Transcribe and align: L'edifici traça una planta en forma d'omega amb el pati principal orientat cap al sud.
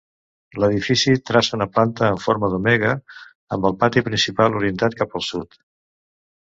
L'edifici 0.61 1.13
traça 1.31 1.53
una 1.57 1.67
planta 1.75 2.09
en 2.15 2.17
forma 2.25 2.51
d'omega 2.55 2.97
amb 3.57 3.71
el 3.71 3.79
pati 3.85 4.05
principal 4.11 4.61
orientat 4.63 5.03
cap 5.03 5.17
al 5.21 5.29
sud. 5.33 5.63